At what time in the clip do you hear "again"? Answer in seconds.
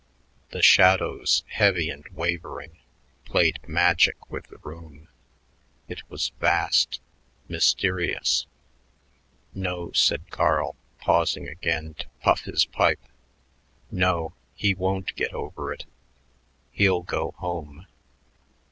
11.47-11.93